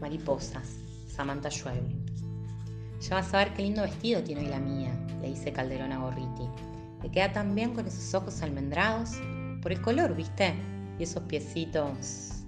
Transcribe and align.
mariposas, 0.00 0.78
Samantha 1.08 1.50
Schweblin. 1.50 2.04
Ya 3.00 3.16
vas 3.16 3.32
a 3.34 3.38
ver 3.38 3.54
qué 3.54 3.62
lindo 3.62 3.82
vestido 3.82 4.22
tiene 4.22 4.42
hoy 4.42 4.48
la 4.48 4.58
mía, 4.58 4.92
le 5.20 5.28
dice 5.28 5.52
Calderón 5.52 5.92
a 5.92 5.98
Gorriti. 5.98 6.48
Le 7.02 7.10
queda 7.10 7.32
tan 7.32 7.54
bien 7.54 7.74
con 7.74 7.86
esos 7.86 8.14
ojos 8.14 8.42
almendrados, 8.42 9.12
por 9.62 9.72
el 9.72 9.80
color, 9.80 10.14
¿viste? 10.14 10.54
Y 10.98 11.02
esos 11.02 11.22
piecitos 11.24 12.42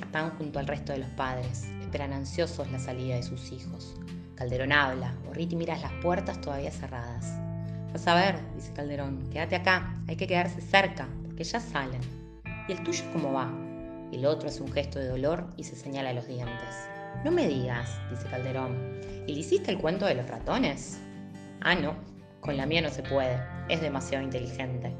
están 0.00 0.30
junto 0.38 0.58
al 0.58 0.66
resto 0.66 0.92
de 0.92 0.98
los 0.98 1.10
padres, 1.10 1.64
esperan 1.80 2.12
ansiosos 2.12 2.70
la 2.70 2.78
salida 2.78 3.16
de 3.16 3.22
sus 3.22 3.50
hijos. 3.52 3.94
Calderón 4.34 4.72
habla, 4.72 5.14
Gorriti 5.26 5.56
mira 5.56 5.76
las 5.78 5.92
puertas 6.02 6.40
todavía 6.40 6.70
cerradas. 6.70 7.32
Vas 7.92 8.06
a 8.06 8.14
ver, 8.14 8.38
dice 8.54 8.72
Calderón, 8.72 9.28
quédate 9.30 9.56
acá, 9.56 10.00
hay 10.06 10.16
que 10.16 10.26
quedarse 10.26 10.60
cerca, 10.60 11.08
porque 11.24 11.44
ya 11.44 11.60
salen. 11.60 12.02
¿Y 12.68 12.72
el 12.72 12.82
tuyo 12.84 13.04
cómo 13.12 13.32
va? 13.32 13.67
El 14.12 14.24
otro 14.24 14.48
hace 14.48 14.62
un 14.62 14.72
gesto 14.72 14.98
de 14.98 15.08
dolor 15.08 15.46
y 15.56 15.64
se 15.64 15.76
señala 15.76 16.12
los 16.12 16.26
dientes. 16.26 16.88
No 17.24 17.30
me 17.30 17.46
digas, 17.46 17.90
dice 18.10 18.26
Calderón. 18.28 19.00
¿Y 19.26 19.34
le 19.34 19.40
hiciste 19.40 19.70
el 19.70 19.78
cuento 19.78 20.06
de 20.06 20.14
los 20.14 20.28
ratones? 20.28 20.98
Ah, 21.60 21.74
no, 21.74 21.94
con 22.40 22.56
la 22.56 22.66
mía 22.66 22.80
no 22.80 22.88
se 22.88 23.02
puede, 23.02 23.38
es 23.68 23.80
demasiado 23.80 24.24
inteligente. 24.24 24.94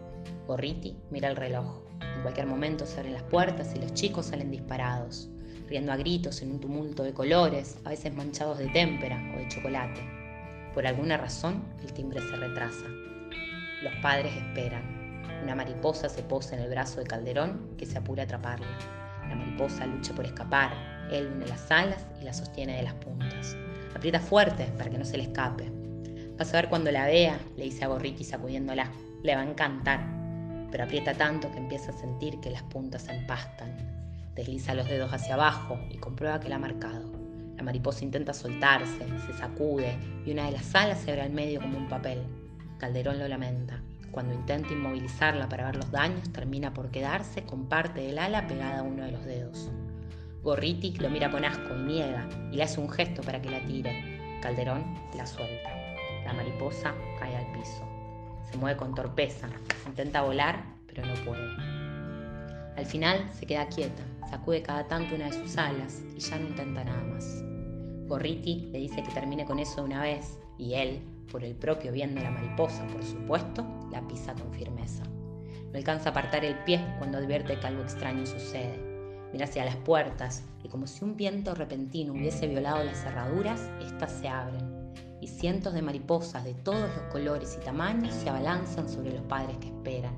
Gorriti 0.46 0.96
mira 1.10 1.28
el 1.28 1.36
reloj. 1.36 1.82
En 2.16 2.22
cualquier 2.22 2.46
momento 2.46 2.84
se 2.84 2.98
abren 2.98 3.14
las 3.14 3.22
puertas 3.22 3.74
y 3.74 3.78
los 3.78 3.94
chicos 3.94 4.26
salen 4.26 4.50
disparados, 4.50 5.30
riendo 5.68 5.92
a 5.92 5.96
gritos 5.96 6.42
en 6.42 6.50
un 6.50 6.60
tumulto 6.60 7.02
de 7.04 7.14
colores, 7.14 7.78
a 7.84 7.90
veces 7.90 8.12
manchados 8.12 8.58
de 8.58 8.68
témpera 8.68 9.18
o 9.34 9.38
de 9.38 9.48
chocolate. 9.48 10.00
Por 10.74 10.86
alguna 10.86 11.16
razón, 11.16 11.64
el 11.82 11.92
timbre 11.92 12.20
se 12.20 12.36
retrasa. 12.36 12.86
Los 13.82 13.94
padres 14.02 14.36
esperan. 14.36 14.97
Una 15.42 15.54
mariposa 15.54 16.08
se 16.08 16.22
posa 16.22 16.56
en 16.56 16.62
el 16.62 16.70
brazo 16.70 17.00
de 17.00 17.06
Calderón, 17.06 17.74
que 17.76 17.86
se 17.86 17.98
apura 17.98 18.22
a 18.22 18.24
atraparla. 18.24 18.66
La 19.28 19.34
mariposa 19.34 19.86
lucha 19.86 20.14
por 20.14 20.24
escapar. 20.24 20.72
Él 21.10 21.30
une 21.34 21.46
las 21.46 21.70
alas 21.70 22.06
y 22.20 22.24
la 22.24 22.32
sostiene 22.32 22.76
de 22.76 22.82
las 22.82 22.94
puntas. 22.94 23.56
Aprieta 23.94 24.20
fuerte 24.20 24.66
para 24.76 24.90
que 24.90 24.98
no 24.98 25.04
se 25.04 25.16
le 25.16 25.24
escape. 25.24 25.70
Vas 26.36 26.52
a 26.54 26.58
ver 26.58 26.68
cuando 26.68 26.90
la 26.92 27.06
vea, 27.06 27.38
le 27.56 27.64
dice 27.64 27.84
a 27.84 27.88
Gorriti 27.88 28.24
sacudiéndola. 28.24 28.90
Le 29.22 29.34
va 29.34 29.42
a 29.42 29.48
encantar. 29.48 30.00
Pero 30.70 30.84
aprieta 30.84 31.14
tanto 31.14 31.50
que 31.50 31.58
empieza 31.58 31.90
a 31.90 31.98
sentir 31.98 32.40
que 32.40 32.50
las 32.50 32.62
puntas 32.64 33.02
se 33.02 33.12
empastan. 33.12 33.76
Desliza 34.34 34.74
los 34.74 34.88
dedos 34.88 35.12
hacia 35.12 35.34
abajo 35.34 35.78
y 35.90 35.96
comprueba 35.96 36.38
que 36.38 36.48
la 36.48 36.56
ha 36.56 36.60
marcado. 36.60 37.10
La 37.56 37.64
mariposa 37.64 38.04
intenta 38.04 38.32
soltarse, 38.32 39.04
se 39.26 39.32
sacude 39.32 39.98
y 40.24 40.30
una 40.30 40.46
de 40.46 40.52
las 40.52 40.74
alas 40.76 41.00
se 41.00 41.10
abre 41.10 41.22
al 41.22 41.30
medio 41.30 41.60
como 41.60 41.76
un 41.76 41.88
papel. 41.88 42.22
Calderón 42.78 43.18
lo 43.18 43.26
lamenta. 43.26 43.82
Cuando 44.10 44.34
intenta 44.34 44.72
inmovilizarla 44.72 45.48
para 45.48 45.66
ver 45.66 45.76
los 45.76 45.90
daños, 45.90 46.32
termina 46.32 46.72
por 46.72 46.90
quedarse 46.90 47.44
con 47.44 47.68
parte 47.68 48.00
del 48.00 48.18
ala 48.18 48.46
pegada 48.46 48.80
a 48.80 48.82
uno 48.82 49.04
de 49.04 49.12
los 49.12 49.24
dedos. 49.24 49.70
Gorriti 50.42 50.92
lo 50.98 51.10
mira 51.10 51.30
con 51.30 51.44
asco 51.44 51.74
y 51.76 51.82
niega 51.82 52.28
y 52.50 52.56
le 52.56 52.62
hace 52.62 52.80
un 52.80 52.88
gesto 52.88 53.22
para 53.22 53.42
que 53.42 53.50
la 53.50 53.64
tire. 53.66 54.40
Calderón 54.40 54.82
la 55.14 55.26
suelta. 55.26 55.70
La 56.24 56.32
mariposa 56.32 56.94
cae 57.18 57.36
al 57.36 57.52
piso. 57.52 57.84
Se 58.50 58.56
mueve 58.56 58.78
con 58.78 58.94
torpeza, 58.94 59.48
intenta 59.86 60.22
volar, 60.22 60.64
pero 60.86 61.04
no 61.04 61.14
puede. 61.24 61.78
Al 62.76 62.86
final 62.86 63.28
se 63.32 63.44
queda 63.44 63.66
quieta, 63.66 64.02
sacude 64.30 64.62
cada 64.62 64.86
tanto 64.86 65.16
una 65.16 65.26
de 65.26 65.32
sus 65.32 65.56
alas 65.58 66.02
y 66.16 66.20
ya 66.20 66.38
no 66.38 66.48
intenta 66.48 66.84
nada 66.84 67.02
más. 67.02 67.42
Gorriti 68.06 68.68
le 68.72 68.78
dice 68.78 69.02
que 69.02 69.12
termine 69.12 69.44
con 69.44 69.58
eso 69.58 69.82
de 69.82 69.82
una 69.82 70.02
vez 70.02 70.38
y 70.56 70.74
él, 70.74 71.00
por 71.30 71.44
el 71.44 71.54
propio 71.54 71.92
bien 71.92 72.14
de 72.14 72.22
la 72.22 72.30
mariposa, 72.30 72.86
por 72.88 73.02
supuesto, 73.04 73.66
la 73.92 74.06
pisa 74.06 74.34
con 74.34 74.52
firmeza. 74.52 75.04
No 75.04 75.76
alcanza 75.76 76.08
a 76.08 76.12
apartar 76.12 76.44
el 76.44 76.58
pie 76.64 76.84
cuando 76.98 77.18
advierte 77.18 77.58
que 77.58 77.66
algo 77.66 77.82
extraño 77.82 78.26
sucede. 78.26 78.78
Mira 79.32 79.44
hacia 79.44 79.64
las 79.64 79.76
puertas 79.76 80.42
y 80.64 80.68
como 80.68 80.86
si 80.86 81.04
un 81.04 81.16
viento 81.16 81.54
repentino 81.54 82.14
hubiese 82.14 82.46
violado 82.46 82.82
las 82.82 83.02
cerraduras, 83.02 83.70
éstas 83.80 84.12
se 84.12 84.28
abren 84.28 84.78
y 85.20 85.26
cientos 85.26 85.74
de 85.74 85.82
mariposas 85.82 86.44
de 86.44 86.54
todos 86.54 86.88
los 86.88 87.12
colores 87.12 87.58
y 87.60 87.64
tamaños 87.64 88.14
se 88.14 88.30
abalanzan 88.30 88.88
sobre 88.88 89.12
los 89.12 89.22
padres 89.22 89.56
que 89.58 89.66
esperan. 89.66 90.14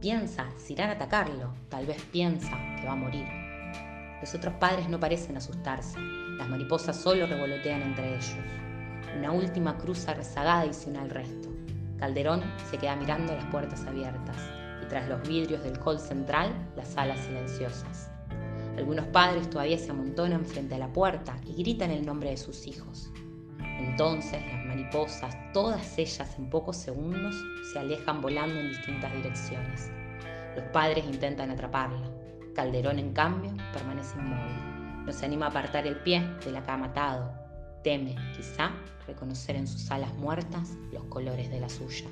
Piensa 0.00 0.46
si 0.58 0.74
irán 0.74 0.90
a 0.90 0.94
atacarlo, 0.94 1.54
tal 1.68 1.86
vez 1.86 2.02
piensa 2.12 2.50
que 2.76 2.86
va 2.86 2.92
a 2.92 2.96
morir. 2.96 3.26
Los 4.20 4.34
otros 4.34 4.54
padres 4.54 4.88
no 4.88 4.98
parecen 4.98 5.36
asustarse, 5.36 5.98
las 6.38 6.48
mariposas 6.48 6.96
solo 6.96 7.26
revolotean 7.26 7.82
entre 7.82 8.16
ellos. 8.16 8.36
Una 9.16 9.32
última 9.32 9.78
cruza 9.78 10.12
rezagada 10.12 10.66
y 10.66 10.74
se 10.74 10.90
une 10.90 10.98
al 10.98 11.10
resto. 11.10 11.48
Calderón 11.98 12.42
se 12.70 12.76
queda 12.76 12.96
mirando 12.96 13.34
las 13.34 13.46
puertas 13.46 13.86
abiertas 13.86 14.36
y 14.82 14.86
tras 14.88 15.08
los 15.08 15.26
vidrios 15.26 15.62
del 15.64 15.78
hall 15.82 15.98
central 15.98 16.52
las 16.76 16.88
salas 16.88 17.18
silenciosas. 17.20 18.10
Algunos 18.76 19.06
padres 19.06 19.48
todavía 19.48 19.78
se 19.78 19.90
amontonan 19.90 20.44
frente 20.44 20.74
a 20.74 20.78
la 20.78 20.92
puerta 20.92 21.34
y 21.46 21.54
gritan 21.54 21.90
el 21.90 22.04
nombre 22.04 22.30
de 22.30 22.36
sus 22.36 22.66
hijos. 22.66 23.10
Entonces 23.58 24.42
las 24.52 24.66
mariposas, 24.66 25.34
todas 25.54 25.96
ellas 25.96 26.38
en 26.38 26.50
pocos 26.50 26.76
segundos, 26.76 27.34
se 27.72 27.78
alejan 27.78 28.20
volando 28.20 28.60
en 28.60 28.68
distintas 28.68 29.14
direcciones. 29.14 29.90
Los 30.54 30.64
padres 30.66 31.06
intentan 31.06 31.50
atraparla. 31.50 32.10
Calderón, 32.54 32.98
en 32.98 33.12
cambio, 33.12 33.52
permanece 33.72 34.18
inmóvil. 34.18 35.04
No 35.06 35.12
se 35.12 35.24
anima 35.24 35.46
a 35.46 35.48
apartar 35.48 35.86
el 35.86 35.96
pie 36.00 36.20
de 36.44 36.52
la 36.52 36.62
que 36.62 36.70
ha 36.70 36.76
matado. 36.76 37.45
Teme, 37.86 38.16
quizá, 38.36 38.72
reconocer 39.06 39.54
en 39.54 39.68
sus 39.68 39.92
alas 39.92 40.12
muertas 40.14 40.70
los 40.92 41.04
colores 41.04 41.48
de 41.50 41.60
la 41.60 41.68
suya. 41.68 42.08